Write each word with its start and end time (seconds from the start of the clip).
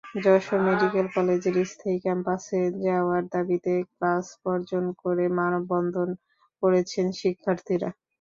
Jessore 0.23 0.59
medical 0.67 1.07
কলেজের 1.15 1.55
স্থায়ী 1.65 1.97
ক্যাম্পাসে 2.03 2.59
যাওয়ার 2.85 3.23
দাবিতে 3.33 3.73
ক্লাস 3.91 4.25
বর্জন 4.43 4.85
করে 5.01 5.25
মানববন্ধন 5.39 6.09
করেছেন 6.63 7.05
শিক্ষার্থীরা। 7.19 7.89